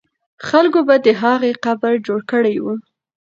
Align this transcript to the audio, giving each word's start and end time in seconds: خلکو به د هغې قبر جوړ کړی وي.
خلکو 0.47 0.79
به 0.87 0.95
د 1.05 1.07
هغې 1.21 1.51
قبر 1.65 1.93
جوړ 2.07 2.19
کړی 2.31 2.55
وي. 2.63 2.75